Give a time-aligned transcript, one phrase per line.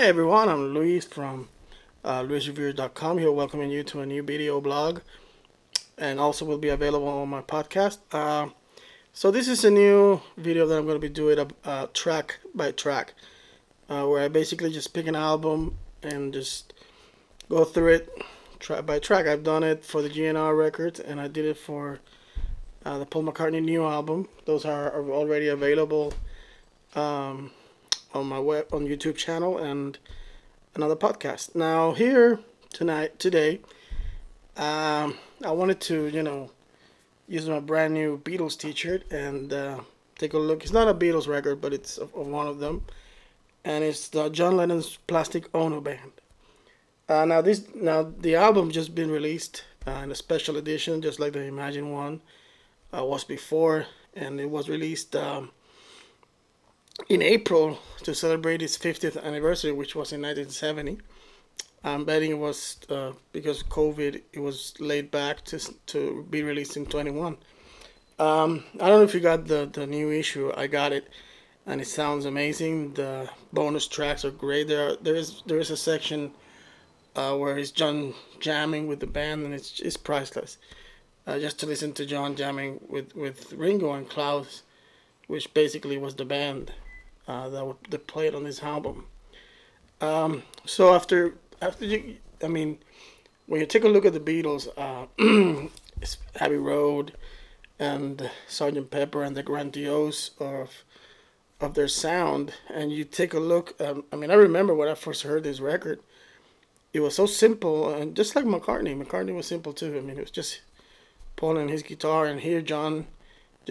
[0.00, 1.50] Hi everyone, I'm Luis from
[2.02, 5.00] uh, LuisReviews.com here welcoming you to a new video blog
[5.98, 7.98] and also will be available on my podcast.
[8.10, 8.48] Uh,
[9.12, 12.38] so this is a new video that I'm going to be doing a, uh, track
[12.54, 13.12] by track
[13.90, 16.72] uh, where I basically just pick an album and just
[17.50, 18.22] go through it
[18.58, 19.26] track by track.
[19.26, 22.00] I've done it for the GNR records and I did it for
[22.86, 24.30] uh, the Paul McCartney new album.
[24.46, 26.14] Those are already available
[26.94, 27.50] um,
[28.12, 29.98] on my web on YouTube channel and
[30.74, 31.54] another podcast.
[31.54, 32.40] Now here
[32.72, 33.60] tonight today,
[34.56, 36.50] um, I wanted to you know
[37.28, 39.80] use my brand new Beatles T-shirt and uh,
[40.18, 40.62] take a look.
[40.62, 42.84] It's not a Beatles record, but it's of, one of them,
[43.64, 46.12] and it's John Lennon's Plastic Ono Band.
[47.08, 51.20] Uh, now this now the album just been released uh, in a special edition, just
[51.20, 52.20] like the Imagine one
[52.96, 55.14] uh, was before, and it was released.
[55.16, 55.50] Um,
[57.08, 60.98] in April to celebrate its 50th anniversary, which was in 1970.
[61.82, 66.76] I'm betting it was uh, because COVID, it was laid back to to be released
[66.76, 67.38] in 21.
[68.18, 70.52] Um, I don't know if you got the the new issue.
[70.54, 71.08] I got it,
[71.64, 72.92] and it sounds amazing.
[72.94, 74.68] The bonus tracks are great.
[74.68, 76.32] There are, there is there is a section
[77.16, 80.58] uh, where it's John jamming with the band, and it's it's priceless.
[81.26, 84.64] Uh, just to listen to John jamming with with Ringo and Klaus,
[85.30, 86.72] which basically was the band
[87.28, 89.06] uh, that that played on this album.
[90.00, 92.78] Um, so after after you, I mean,
[93.46, 95.06] when you take a look at the Beatles, uh,
[96.40, 97.12] Abbey Road
[97.78, 100.82] and Sergeant Pepper and the grandiose of
[101.60, 103.80] of their sound, and you take a look.
[103.80, 106.00] Um, I mean, I remember when I first heard this record.
[106.92, 109.96] It was so simple, and just like McCartney, McCartney was simple too.
[109.96, 110.62] I mean, it was just
[111.36, 113.06] pulling his guitar, and here John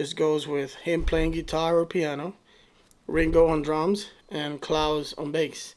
[0.00, 2.32] just goes with him playing guitar or piano,
[3.06, 5.74] Ringo on drums, and Klaus on bass.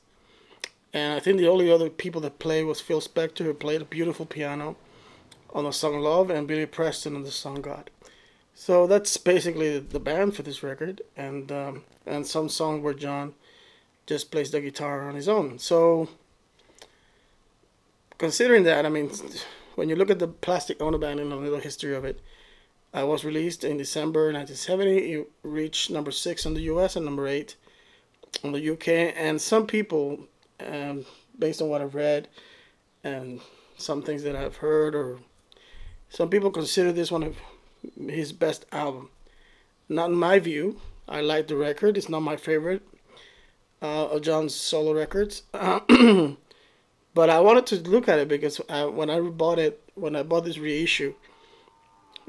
[0.94, 3.86] And I think the only other people that played was Phil Spector, who played a
[3.86, 4.78] beautiful piano
[5.54, 7.90] on the song Love, and Billy Preston on the song God.
[8.56, 13.34] So that's basically the band for this record, and um, and some song where John
[14.06, 15.60] just plays the guitar on his own.
[15.60, 16.08] So
[18.18, 19.12] considering that, I mean,
[19.76, 22.22] when you look at the Plastic Ono Band and a little history of it,
[22.98, 24.98] uh, was released in December 1970.
[24.98, 26.96] It reached number six in the U.S.
[26.96, 27.56] and number eight
[28.44, 29.14] in the U.K.
[29.14, 30.28] And some people,
[30.60, 31.06] um,
[31.38, 32.28] based on what I've read
[33.04, 33.42] and
[33.78, 35.20] some things that I've heard, or
[36.10, 37.38] some people consider this one of
[37.98, 39.10] his best album.
[39.90, 40.80] Not in my view.
[41.08, 41.98] I like the record.
[41.98, 42.82] It's not my favorite
[43.82, 45.44] uh, of John's solo records.
[45.52, 50.24] but I wanted to look at it because I, when I bought it, when I
[50.24, 51.14] bought this reissue,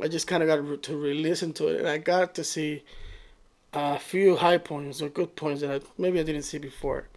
[0.02, 2.82] I just kind of got to re-listen to it, and I got to see
[3.72, 7.08] a few high points or good points that I, maybe I didn't see before.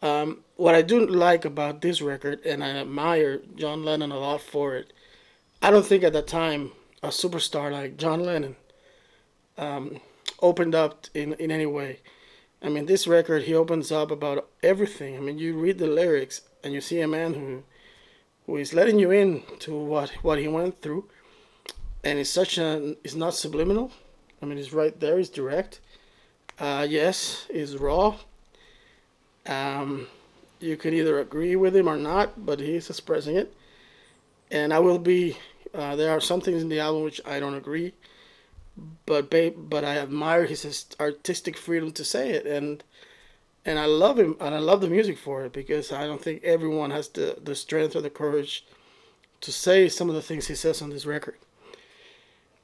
[0.00, 4.40] Um, what I do like about this record, and I admire John Lennon a lot
[4.40, 4.92] for it.
[5.60, 8.56] I don't think at that time a superstar like John Lennon
[9.56, 10.00] um,
[10.40, 12.00] opened up in in any way.
[12.60, 15.16] I mean, this record he opens up about everything.
[15.16, 17.62] I mean, you read the lyrics and you see a man who
[18.46, 21.08] who is letting you in to what what he went through
[22.04, 23.90] and it's such a it's not subliminal.
[24.40, 25.80] I mean it's right there it's direct.
[26.58, 28.16] Uh, yes it's raw.
[29.46, 30.06] Um,
[30.60, 33.54] you can either agree with him or not but he's expressing it.
[34.50, 35.36] And i will be
[35.74, 37.94] uh, there are some things in the album which i don't agree
[39.06, 42.46] but babe, but i admire his artistic freedom to say it.
[42.46, 42.82] And
[43.64, 46.42] and i love him and i love the music for it because i don't think
[46.42, 48.64] everyone has the the strength or the courage
[49.40, 51.36] to say some of the things he says on this record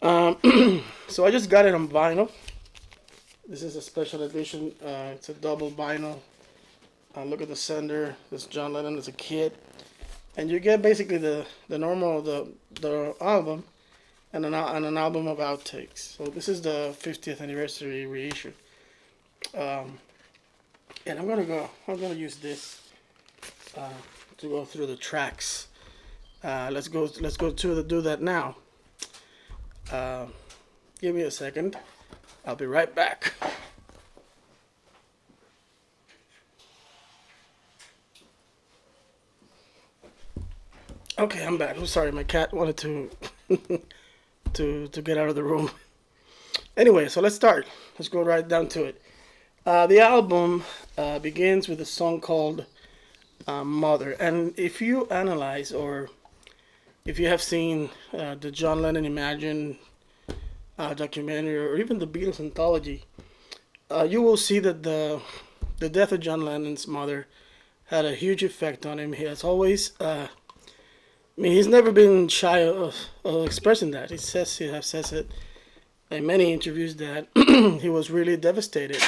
[0.02, 0.36] um,
[1.08, 2.30] so I just got it on vinyl.
[3.48, 4.72] This is a special edition.
[4.84, 6.18] Uh, it's a double vinyl.
[7.16, 8.14] Uh, look at the sender.
[8.30, 9.52] This John Lennon as a kid,
[10.36, 13.64] and you get basically the the normal the the album,
[14.32, 16.16] and an and an album of outtakes.
[16.16, 18.52] So this is the 50th anniversary reissue.
[19.56, 19.98] Um,
[21.06, 21.68] and I'm gonna go.
[21.86, 22.82] I'm gonna use this
[23.76, 23.88] uh,
[24.36, 25.68] to go through the tracks.
[26.44, 27.08] Uh, let's go.
[27.20, 28.56] Let's go to the, do that now.
[29.90, 30.26] Uh,
[31.00, 31.76] give me a second.
[32.44, 33.34] I'll be right back.
[41.18, 41.76] Okay, I'm back.
[41.76, 43.10] I'm sorry, my cat wanted to
[44.52, 45.70] to to get out of the room.
[46.76, 47.66] Anyway, so let's start.
[47.98, 49.02] Let's go right down to it.
[49.66, 50.62] Uh, the album
[50.96, 52.66] uh, begins with a song called
[53.48, 56.08] uh, "Mother," and if you analyze or
[57.08, 59.78] if you have seen uh, the John Lennon Imagine
[60.78, 63.04] uh, documentary or even the Beatles anthology,
[63.90, 65.22] uh, you will see that the
[65.78, 67.26] the death of John Lennon's mother
[67.86, 69.14] had a huge effect on him.
[69.14, 72.94] He has always, uh, I mean, he's never been shy of,
[73.24, 74.10] of expressing that.
[74.10, 75.30] He says he has says it
[76.10, 77.28] in many interviews that
[77.80, 79.02] he was really devastated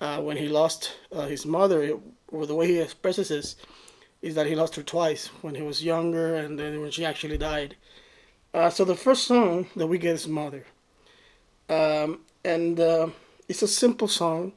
[0.00, 1.98] uh, when he lost uh, his mother.
[2.28, 3.56] Or the way he expresses this
[4.22, 7.38] is that he lost her twice when he was younger and then when she actually
[7.38, 7.76] died.
[8.52, 10.64] Uh, so the first song that we get is Mother.
[11.68, 13.08] Um, and uh,
[13.48, 14.52] it's a simple song.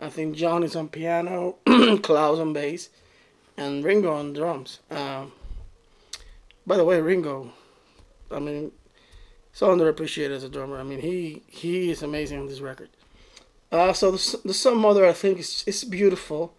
[0.00, 1.56] I think John is on piano,
[2.02, 2.88] Klaus on bass,
[3.56, 4.80] and Ringo on drums.
[4.90, 5.32] Um,
[6.66, 7.52] by the way, Ringo,
[8.30, 8.72] I mean,
[9.52, 10.78] so underappreciated as a drummer.
[10.78, 12.88] I mean, he he is amazing on this record.
[13.70, 16.54] Uh, so the the song Mother, I think, is is beautiful,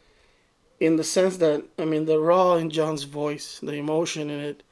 [0.82, 4.64] in the sense that I mean the raw in John's voice, the emotion in it,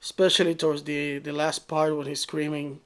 [0.00, 2.80] especially towards the the last part when he's screaming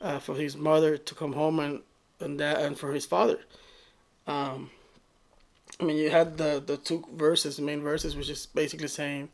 [0.00, 1.82] uh, for his mother to come home and
[2.18, 3.40] and that and for his father.
[4.26, 4.70] Um,
[5.78, 9.28] I mean, you had the the two verses, the main verses, which is basically saying,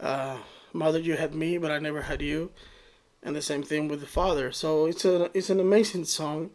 [0.00, 0.38] uh,
[0.72, 2.50] "Mother, you had me, but I never had you,"
[3.22, 4.50] and the same thing with the father.
[4.50, 6.50] So it's a it's an amazing song,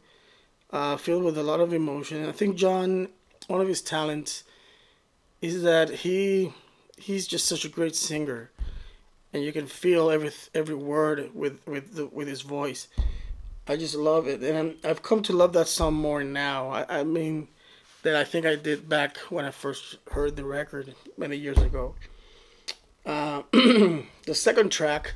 [0.71, 2.17] uh, filled with a lot of emotion.
[2.17, 3.07] And I think John,
[3.47, 4.43] one of his talents,
[5.41, 6.53] is that he
[6.97, 8.51] he's just such a great singer,
[9.33, 12.87] and you can feel every every word with with the, with his voice.
[13.67, 16.69] I just love it, and i have come to love that song more now.
[16.69, 17.47] I, I mean,
[18.03, 21.95] that I think I did back when I first heard the record many years ago.
[23.03, 25.15] Uh, the second track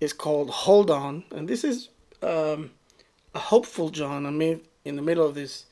[0.00, 1.90] is called "Hold On," and this is
[2.22, 2.70] um,
[3.34, 4.24] a hopeful John.
[4.24, 5.66] I mean, in the middle of this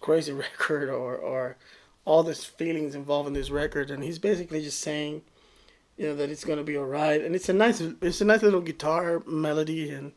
[0.00, 1.56] crazy record, or or
[2.04, 5.22] all these feelings involved in this record, and he's basically just saying,
[5.96, 7.22] you know, that it's gonna be alright.
[7.22, 10.12] And it's a nice, it's a nice little guitar melody and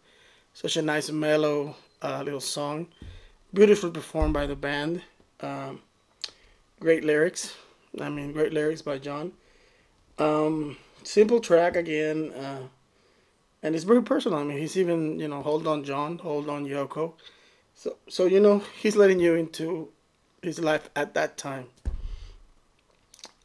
[0.54, 2.88] such a nice mellow uh, little song.
[3.54, 5.02] Beautifully performed by the band.
[5.40, 5.82] Um,
[6.80, 7.56] great lyrics.
[8.00, 9.32] I mean, great lyrics by John.
[10.20, 12.64] Um, simple track again, uh,
[13.64, 14.40] and it's very personal.
[14.40, 17.14] I mean, he's even you know, hold on, John, hold on, Yoko.
[17.76, 19.90] So, so you know, he's letting you into
[20.42, 21.68] his life at that time.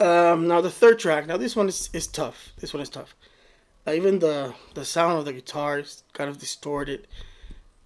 [0.02, 1.28] Um, now the third track.
[1.28, 2.52] Now this one is, is tough.
[2.58, 3.14] This one is tough.
[3.86, 7.06] Uh, even the the sound of the guitar is kind of distorted,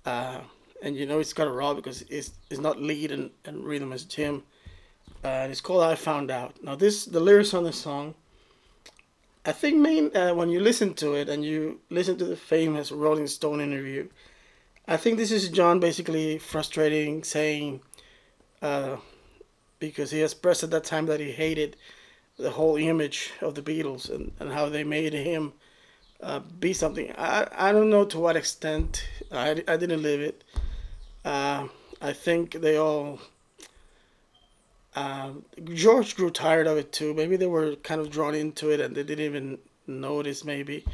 [0.07, 0.41] uh,
[0.83, 3.93] and you know it's kind of raw because it's it's not lead and, and rhythm
[3.93, 4.45] as Jim.
[5.23, 8.15] Uh, and it's called "I Found Out." Now this the lyrics on the song.
[9.45, 12.91] I think main uh, when you listen to it and you listen to the famous
[12.91, 14.09] Rolling Stone interview,
[14.89, 17.83] I think this is John basically frustrating, saying,
[18.63, 18.97] uh,
[19.79, 21.77] because he expressed at that time that he hated
[22.38, 25.53] the whole image of the Beatles and, and how they made him
[26.23, 27.12] uh, be something.
[27.17, 29.06] I, I don't know to what extent.
[29.33, 30.44] I, I didn't live it.
[31.25, 31.69] Uh,
[32.00, 33.21] I think they all.
[34.94, 35.33] Uh,
[35.75, 37.12] George grew tired of it too.
[37.12, 40.85] Maybe they were kind of drawn into it and they didn't even notice, maybe.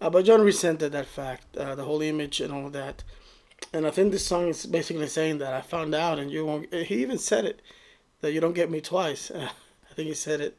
[0.00, 3.04] Uh, but John resented that fact, uh, the whole image and all that.
[3.72, 6.72] And I think this song is basically saying that I found out, and you won't.
[6.72, 7.62] He even said it
[8.20, 9.30] that you don't get me twice.
[9.34, 10.58] I think he said it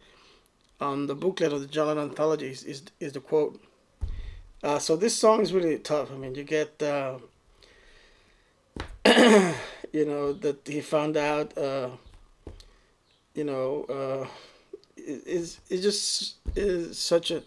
[0.80, 2.50] on the booklet of the Lennon anthology.
[2.50, 3.62] Is, is, is the quote.
[4.64, 6.12] Uh, so this song is really tough.
[6.12, 7.20] I mean, you get, uh,
[9.06, 11.90] you know, that he found out, uh,
[13.34, 14.28] you know, uh,
[14.96, 17.44] it, it just is such a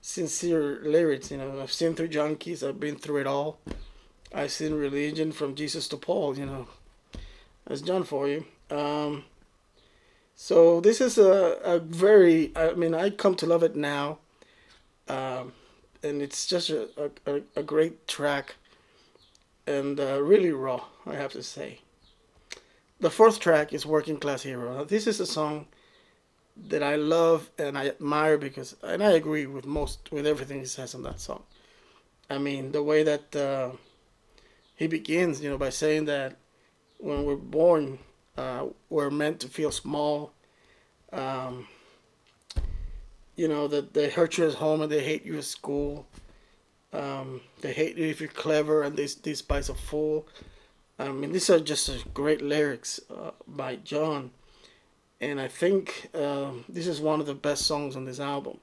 [0.00, 1.30] sincere lyrics.
[1.30, 2.66] You know, I've seen through junkies.
[2.66, 3.58] I've been through it all.
[4.32, 6.38] I've seen religion from Jesus to Paul.
[6.38, 6.68] You know,
[7.66, 8.44] that's John for you.
[8.70, 9.24] Um,
[10.42, 12.50] so this is a, a very.
[12.56, 14.20] I mean, I come to love it now.
[15.06, 15.52] Um,
[16.02, 16.88] and it's just a,
[17.26, 18.54] a, a great track
[19.66, 21.80] and uh, really raw, I have to say.
[23.00, 24.78] The fourth track is Working Class Hero.
[24.78, 25.66] Now, this is a song
[26.56, 30.64] that I love and I admire because, and I agree with most, with everything he
[30.64, 31.42] says on that song.
[32.30, 33.72] I mean, the way that uh,
[34.74, 36.38] he begins, you know, by saying that
[36.96, 37.98] when we're born,
[38.40, 40.32] uh, we're meant to feel small.
[41.12, 41.68] Um,
[43.36, 46.06] you know that they hurt you at home and they hate you at school.
[46.92, 50.26] Um, they hate you if you're clever and they despise a fool.
[50.98, 54.30] I mean, these are just great lyrics uh, by John,
[55.20, 58.58] and I think uh, this is one of the best songs on this album.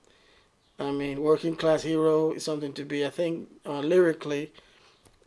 [0.79, 3.05] I mean, "Working Class Hero" is something to be.
[3.05, 4.51] I think uh, lyrically,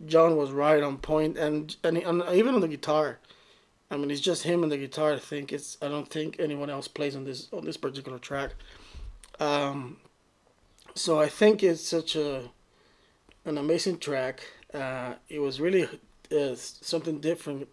[0.07, 3.19] John was right on point, and and, and even on the guitar.
[3.90, 5.14] I mean, it's just him and the guitar.
[5.14, 5.76] I think it's.
[5.82, 8.52] I don't think anyone else plays on this on this particular track.
[9.40, 9.97] Um,
[10.94, 12.50] so I think it's such a
[13.44, 14.42] an amazing track.
[14.73, 15.88] Uh, it was really
[16.30, 17.68] uh, something different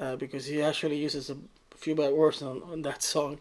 [0.00, 1.36] uh, because he actually uses a
[1.76, 3.38] few bad words on, on that song.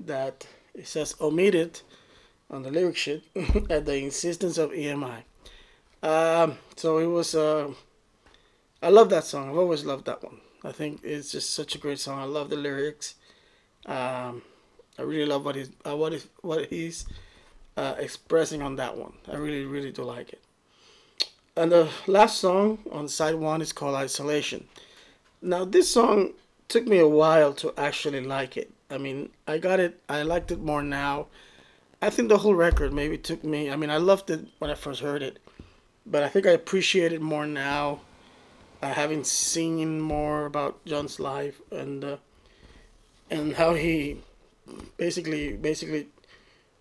[0.00, 1.80] that it says omitted
[2.50, 3.24] on the lyric sheet
[3.70, 5.22] at the insistence of EMI.
[6.02, 7.34] Um, so it was.
[7.34, 7.72] Uh,
[8.82, 9.48] I love that song.
[9.48, 10.40] I've always loved that one.
[10.64, 12.18] I think it's just such a great song.
[12.18, 13.16] I love the lyrics.
[13.84, 14.42] Um,
[14.98, 17.06] I really love what he's uh, what is what he's
[17.76, 19.12] uh, expressing on that one.
[19.30, 20.42] I really really do like it.
[21.56, 24.66] And the last song on side one is called Isolation.
[25.42, 26.32] Now this song
[26.68, 28.70] took me a while to actually like it.
[28.90, 30.00] I mean, I got it.
[30.08, 31.26] I liked it more now.
[32.00, 33.70] I think the whole record maybe took me.
[33.70, 35.38] I mean, I loved it when I first heard it,
[36.06, 38.00] but I think I appreciate it more now,
[38.84, 42.16] uh, having seen more about John's life and uh,
[43.30, 44.18] and how he
[44.98, 46.08] basically basically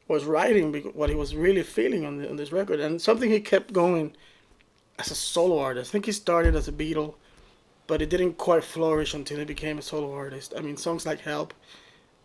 [0.10, 3.40] was writing what he was really feeling on, the, on this record, and something he
[3.40, 4.14] kept going
[5.00, 5.92] as a solo artist.
[5.92, 7.16] I think he started as a Beatle,
[7.88, 10.54] but it didn't quite flourish until he became a solo artist.
[10.58, 11.54] I mean, songs like Help,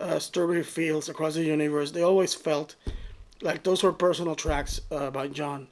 [0.01, 2.75] uh, Strawberry Fields, Across the Universe, they always felt
[3.43, 5.69] like those were personal tracks uh, by John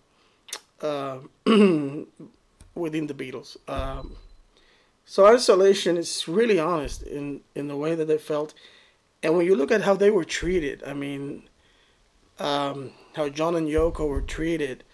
[0.80, 1.18] uh,
[2.76, 3.56] within the Beatles.
[3.68, 4.16] Um,
[5.04, 8.54] so Isolation is really honest in, in the way that they felt.
[9.22, 11.48] And when you look at how they were treated, I mean,
[12.38, 14.84] um, how John and Yoko were treated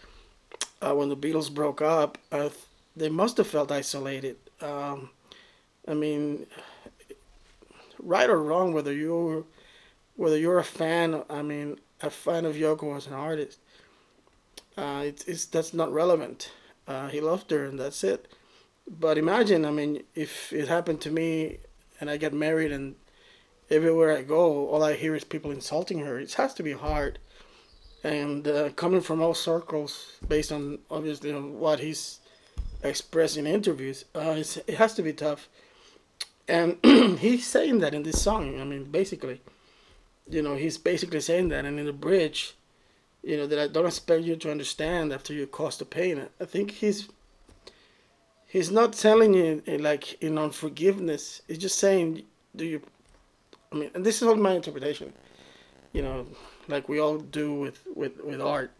[0.80, 2.50] uh, when the Beatles broke up, uh,
[2.96, 4.36] they must have felt isolated.
[4.60, 5.10] Um,
[5.88, 6.46] I mean,
[7.98, 9.44] right or wrong, whether you're
[10.16, 13.58] whether you're a fan, I mean, a fan of Yoko as an artist,
[14.76, 16.50] uh, it's, it's that's not relevant.
[16.86, 18.32] Uh, he loved her, and that's it.
[18.88, 21.58] But imagine, I mean, if it happened to me,
[22.00, 22.96] and I get married, and
[23.70, 26.18] everywhere I go, all I hear is people insulting her.
[26.18, 27.18] It has to be hard
[28.04, 32.18] and uh, coming from all circles, based on obviously on what he's
[32.82, 35.48] expressed in interviews, uh, it has to be tough.
[36.48, 36.78] And
[37.18, 38.60] he's saying that in this song.
[38.60, 39.40] I mean, basically,
[40.28, 42.54] you know, he's basically saying that, and in the bridge,
[43.22, 46.26] you know, that I don't expect you to understand after you caused the pain.
[46.40, 47.08] I think he's
[48.46, 51.42] he's not telling you eh, like in unforgiveness.
[51.48, 52.22] He's just saying,
[52.54, 52.82] do you?
[53.72, 55.12] I mean, and this is all my interpretation.
[55.92, 56.26] You know,
[56.68, 58.70] like we all do with with with art.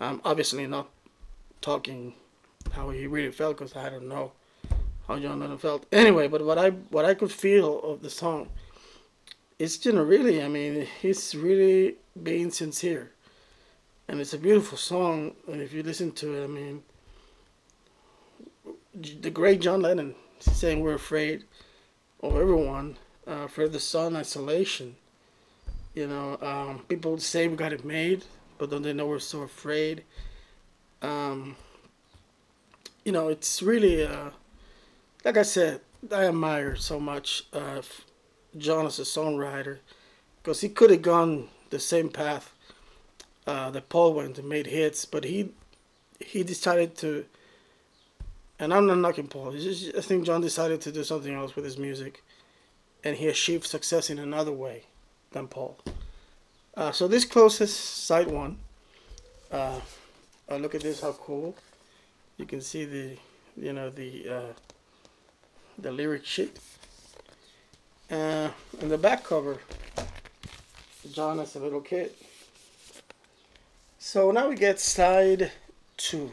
[0.00, 0.88] I'm obviously not
[1.60, 2.14] talking
[2.72, 4.32] how he really felt because I don't know
[5.06, 5.86] how John Lennon felt.
[5.92, 8.48] Anyway, but what I what I could feel of the song,
[9.58, 13.12] it's you know really I mean he's really being sincere,
[14.12, 15.34] and it's a beautiful song.
[15.48, 16.82] And if you listen to it, I mean,
[18.94, 21.44] the great John Lennon saying we're afraid
[22.22, 24.96] of everyone, uh, afraid of the sun, isolation.
[25.94, 28.26] You know, um, people say we got it made,
[28.58, 30.04] but don't they know we're so afraid?
[31.00, 31.56] Um,
[33.06, 34.28] you know, it's really, uh,
[35.24, 35.80] like I said,
[36.14, 37.80] I admire so much uh,
[38.58, 39.78] John as a songwriter
[40.42, 42.52] because he could have gone the same path
[43.46, 45.50] uh, that Paul went and made hits, but he
[46.18, 47.24] he decided to.
[48.58, 49.52] And I'm not knocking Paul.
[49.52, 52.22] Just, I think John decided to do something else with his music,
[53.02, 54.84] and he achieved success in another way
[55.32, 55.78] than Paul.
[56.76, 58.58] Uh, so this closes side one.
[59.50, 59.80] Uh,
[60.48, 61.56] uh, look at this, how cool.
[62.36, 63.16] You can see the,
[63.56, 64.52] you know, the, uh,
[65.78, 66.58] the lyric sheet.
[68.10, 68.48] Uh,
[68.80, 69.58] and the back cover,
[71.12, 72.12] John as a little kid.
[74.04, 75.52] So now we get side
[75.96, 76.32] two.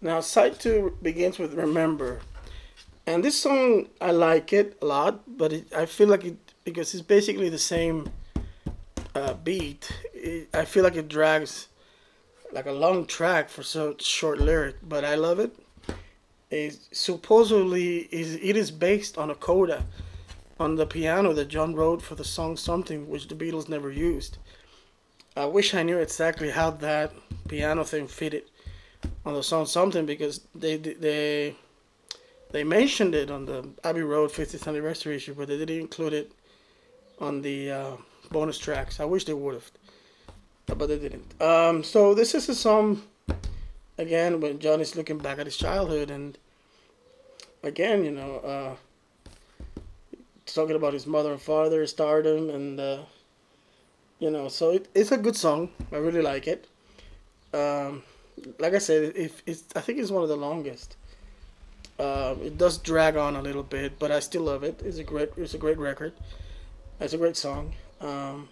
[0.00, 2.18] Now side two begins with Remember.
[3.06, 6.92] And this song, I like it a lot, but it, I feel like it because
[6.92, 8.10] it's basically the same
[9.14, 9.88] uh, beat.
[10.12, 11.68] It, I feel like it drags
[12.50, 15.56] like a long track for such short lyric, but I love it.
[16.50, 19.86] It supposedly is it is based on a coda
[20.58, 24.38] on the piano that John wrote for the song Something, which the Beatles never used.
[25.36, 27.12] I wish I knew exactly how that
[27.48, 28.44] piano thing fitted
[29.26, 31.56] on the song Something because they they
[32.52, 36.32] they mentioned it on the Abbey Road 50th anniversary issue, but they didn't include it
[37.20, 37.96] on the uh,
[38.30, 39.00] bonus tracks.
[39.00, 39.70] I wish they would have,
[40.66, 41.42] but they didn't.
[41.42, 43.02] Um, so this is a song
[43.98, 46.38] again when John is looking back at his childhood and
[47.64, 48.76] again, you know, uh,
[50.46, 52.98] talking about his mother and father, stardom, and uh,
[54.24, 55.68] you know, so it, it's a good song.
[55.92, 56.66] I really like it.
[57.52, 58.02] Um,
[58.58, 60.96] like I said, if it's, I think it's one of the longest.
[61.98, 64.80] Uh, it does drag on a little bit, but I still love it.
[64.82, 66.14] It's a great, it's a great record.
[67.00, 67.74] It's a great song.
[68.00, 68.48] Um,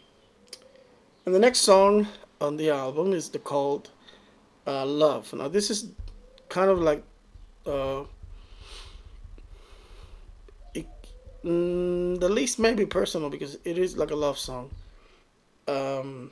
[1.25, 2.07] and the next song
[2.39, 3.89] on the album is the called
[4.67, 5.33] uh, Love.
[5.33, 5.89] Now this is
[6.51, 7.03] kind of like
[7.65, 8.03] uh,
[10.75, 10.87] it,
[11.43, 14.71] mm, the least maybe personal because it is like a love song.
[15.69, 16.31] Um,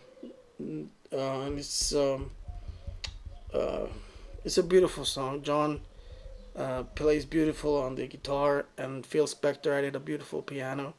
[0.61, 2.31] uh, and it's um,
[3.55, 3.87] uh,
[4.45, 5.43] it's a beautiful song.
[5.43, 5.81] John
[6.57, 10.95] uh, plays beautiful on the guitar, and Phil Spector added a beautiful piano.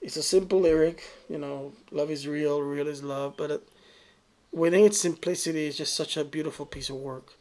[0.00, 3.68] It's a simple lyric, you know, love is real, real is love, but it,
[4.52, 7.32] within its simplicity, it's just such a beautiful piece of work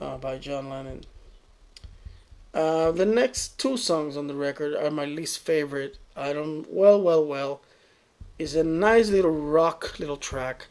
[0.00, 1.02] uh, by John Lennon.
[2.54, 5.98] Uh, the next two songs on the record are my least favorite.
[6.14, 7.62] I don't, well, well, well,
[8.38, 10.66] is a nice little rock little track,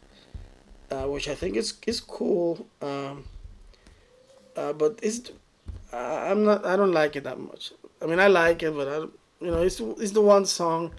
[0.89, 2.67] uh, which I think is is cool.
[2.81, 3.25] Um,
[4.55, 5.31] uh, but it's
[5.93, 7.73] I'm not I don't like it that much.
[8.01, 8.97] I mean I like it, but I
[9.43, 10.93] you know it's it's the one song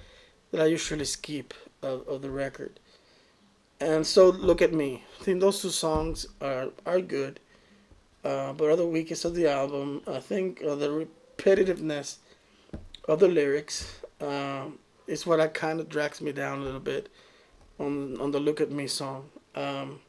[0.50, 2.78] that I usually skip of, of the record.
[3.80, 5.02] And so look at me.
[5.20, 7.40] I think those two songs are are good,
[8.24, 10.02] uh, but are the weakest of the album.
[10.06, 12.16] I think uh, the repetitiveness
[13.08, 14.66] of the lyrics uh,
[15.12, 17.04] is what I kind of drags me down a little bit
[17.78, 19.20] on on the "Look at Me" song.
[19.54, 20.00] Um,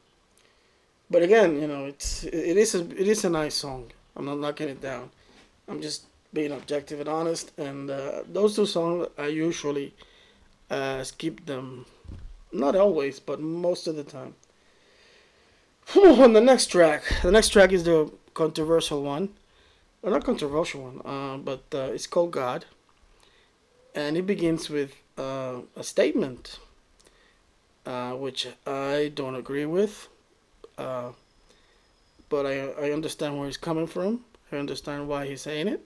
[1.10, 3.92] but again, you know, it's it is a it is a nice song.
[4.16, 5.10] I'm not knocking it down.
[5.68, 7.52] I'm just being objective and honest.
[7.58, 9.94] And uh, those two songs, I usually
[10.70, 11.86] uh, skip them.
[12.52, 14.34] Not always, but most of the time.
[15.96, 19.28] on the next track, the next track is the controversial one.
[20.00, 22.64] Well, not controversial one, uh, but uh, it's called God.
[23.94, 26.58] And it begins with uh, a statement,
[27.86, 30.08] uh, which I don't agree with.
[30.76, 31.10] Uh,
[32.28, 34.24] but I, I understand where he's coming from.
[34.50, 35.80] I understand why he's saying it,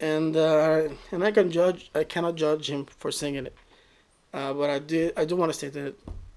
[0.00, 1.90] and uh, and I can judge.
[1.94, 3.56] I cannot judge him for singing it.
[4.32, 5.12] Uh, but I did.
[5.16, 5.94] I do want to say that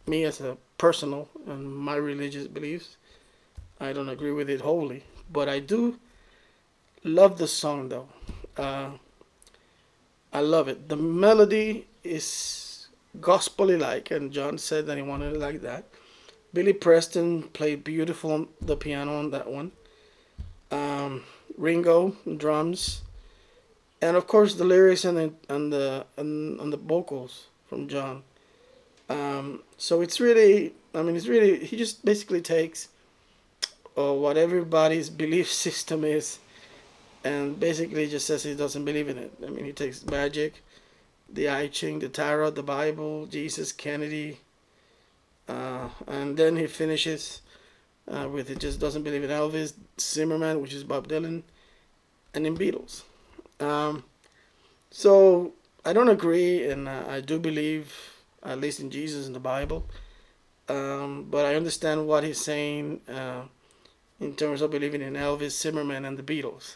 [0.07, 2.97] me as a personal and my religious beliefs,
[3.79, 5.03] I don't agree with it wholly.
[5.31, 5.97] But I do
[7.03, 8.09] love the song though.
[10.35, 10.89] I love it.
[10.89, 12.87] The melody is
[13.21, 15.85] gospelly like, and John said that he wanted it like that.
[16.53, 19.71] Billy Preston played beautiful on the piano on that one.
[20.71, 21.23] Um,
[21.57, 23.03] Ringo drums,
[24.01, 28.23] and of course the lyrics and the and the and, and the vocals from John.
[29.07, 32.89] Um, so it's really, I mean, it's really he just basically takes
[33.97, 36.39] uh, what everybody's belief system is,
[37.25, 39.33] and basically just says he doesn't believe in it.
[39.43, 40.63] I mean, he takes magic,
[41.27, 44.37] the I Ching, the tarot, the Bible, Jesus, Kennedy,
[45.49, 47.41] uh, and then he finishes
[48.07, 51.41] uh, with it just doesn't believe in Elvis, Zimmerman, which is Bob Dylan,
[52.35, 53.01] and in Beatles.
[53.59, 54.03] Um,
[54.91, 57.91] so I don't agree, and uh, I do believe,
[58.43, 59.87] at least in Jesus and the Bible.
[60.69, 63.43] Um, but I understand what he's saying uh,
[64.19, 66.75] in terms of believing in Elvis, Zimmerman, and the Beatles.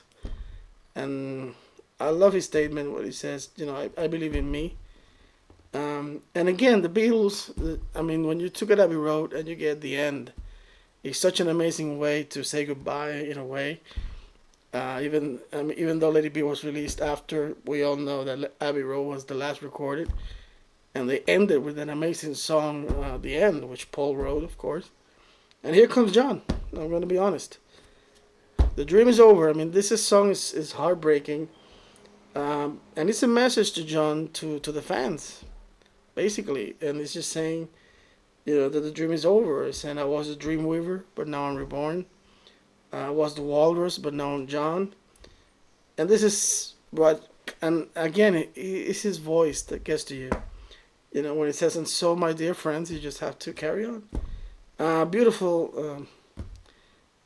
[0.99, 1.55] And
[1.99, 4.75] I love his statement what he says, you know, I, I believe in me
[5.73, 9.47] um, and again, the Beatles, I mean, when you took it up, Abbey Road and
[9.47, 10.33] you get the end,
[11.03, 13.81] it's such an amazing way to say goodbye in a way.
[14.73, 18.53] Uh, even um, even though Let It Be was released after, we all know that
[18.61, 20.11] Abbey Road was the last recorded,
[20.93, 24.91] and they ended with an amazing song, uh, "The End," which Paul wrote, of course.
[25.63, 26.43] And here comes John.
[26.71, 27.57] I'm going to be honest.
[28.79, 29.49] The dream is over.
[29.49, 31.49] I mean, this is song is, is heartbreaking,
[32.33, 35.43] um, and it's a message to John to to the fans
[36.15, 36.77] basically.
[36.79, 37.67] And it's just saying,
[38.45, 39.65] you know, that the dream is over.
[39.65, 42.05] It's saying I was a dream weaver, but now I'm reborn.
[42.93, 44.93] I was the walrus, but now I'm John.
[45.97, 47.27] And this is what,
[47.61, 50.29] and again, it, it's his voice that gets to you.
[51.11, 53.85] You know, when it says, and so, my dear friends, you just have to carry
[53.85, 54.03] on.
[54.77, 55.73] Uh, beautiful.
[55.77, 56.07] Um,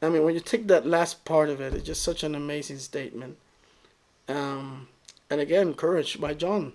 [0.03, 2.79] I mean, when you take that last part of it, it's just such an amazing
[2.79, 3.37] statement.
[4.27, 4.87] Um,
[5.29, 6.73] and again, courage by John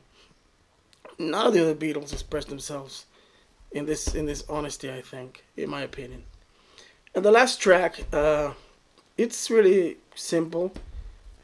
[1.19, 3.07] none of the other Beatles expressed themselves
[3.73, 4.91] in this in this honesty.
[4.91, 6.25] I think, in my opinion.
[7.15, 8.53] And the last track, uh,
[9.17, 10.73] it's really simple.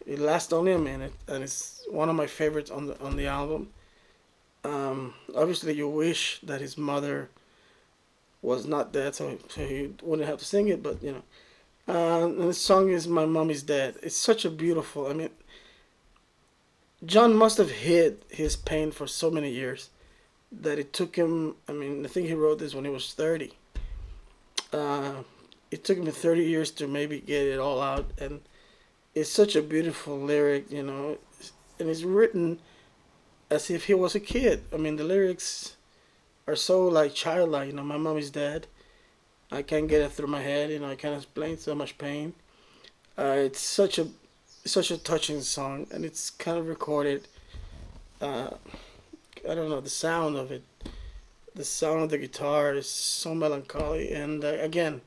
[0.07, 3.27] It lasts only a minute, and it's one of my favorites on the on the
[3.27, 3.71] album.
[4.63, 7.29] Um, obviously, you wish that his mother
[8.41, 10.83] was not dead, so, so he wouldn't have to sing it.
[10.83, 11.23] But you know,
[11.89, 15.07] uh, and the song is "My Mommy's Dead." It's such a beautiful.
[15.07, 15.31] I mean,
[17.05, 19.91] John must have hid his pain for so many years
[20.51, 21.57] that it took him.
[21.69, 23.53] I mean, I think he wrote this when he was 30.
[24.73, 25.23] Uh,
[25.71, 28.11] it took him 30 years to maybe get it all out.
[28.19, 28.41] And
[29.15, 31.19] it's such a beautiful lyric, you know,
[31.79, 32.61] and it's written
[33.51, 34.65] as if he was a kid.
[34.73, 35.77] I mean, the lyrics
[36.47, 38.67] are so like childlike, you know, my mommy's dead.
[39.51, 42.35] I can't get it through my head, you know, I can't explain so much pain.
[43.17, 44.09] Uh, it's such a
[44.65, 47.29] such a touching song, and it's kind of recorded.
[48.21, 48.51] Uh,
[49.49, 50.63] I don't know the sound of it
[51.55, 55.01] the sound of the guitar is so melancholy, and uh, again,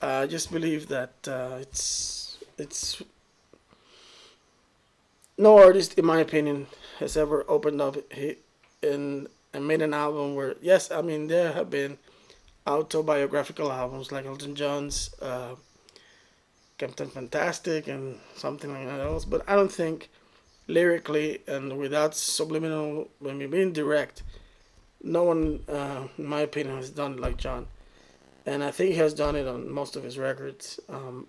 [0.00, 3.02] I just believe that uh, it's it's
[5.36, 6.68] no artist, in my opinion,
[7.00, 7.96] has ever opened up
[8.82, 11.98] and and made an album where yes, I mean there have been
[12.66, 15.54] autobiographical albums like Elton John's uh,
[16.78, 20.10] Captain Fantastic and something like that else, but I don't think
[20.68, 24.22] lyrically and without subliminal, I mean being direct,
[25.02, 27.66] no one, uh, in my opinion, has done it like John,
[28.46, 30.78] and I think he has done it on most of his records.
[30.88, 31.26] Um,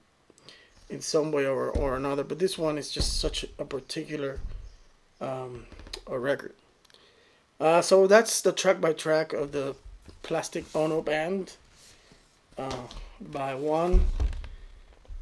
[0.89, 4.39] in some way or, or another, but this one is just such a particular
[5.19, 5.65] um,
[6.07, 6.53] a record.
[7.59, 9.75] Uh, so that's the track by track of the
[10.21, 11.55] Plastic Ono Band
[12.57, 12.87] uh,
[13.31, 14.05] by one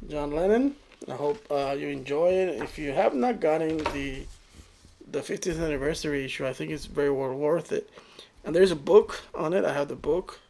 [0.08, 0.76] John Lennon.
[1.08, 2.62] I hope uh, you enjoy it.
[2.62, 4.24] If you have not gotten the
[5.10, 7.90] the 50th anniversary issue, I think it's very well worth it.
[8.44, 9.64] And there's a book on it.
[9.64, 10.40] I have the book.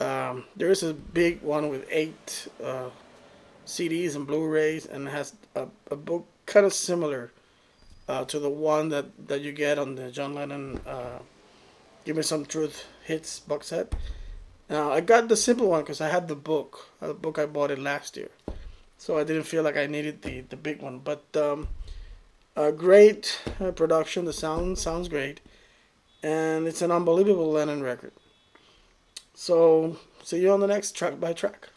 [0.00, 2.90] Um, there is a big one with eight uh,
[3.66, 7.30] CDs and Blu-rays, and has a, a book kind of similar
[8.08, 11.18] uh, to the one that, that you get on the John Lennon uh,
[12.08, 13.94] "Give Me Some Truth" hits box set.
[14.70, 16.88] Now I got the simple one because I had the book.
[17.02, 18.30] The book I bought it last year,
[18.96, 21.00] so I didn't feel like I needed the the big one.
[21.00, 21.68] But um,
[22.56, 24.24] a great uh, production.
[24.24, 25.42] The sound sounds great,
[26.22, 28.12] and it's an unbelievable Lennon record.
[29.34, 31.68] So see you on the next track by track.